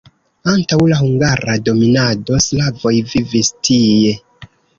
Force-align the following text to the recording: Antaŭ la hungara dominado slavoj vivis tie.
Antaŭ 0.51 0.77
la 0.91 0.95
hungara 1.01 1.57
dominado 1.67 2.41
slavoj 2.47 2.95
vivis 3.13 3.53
tie. 3.69 4.19